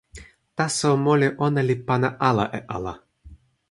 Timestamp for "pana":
1.87-2.09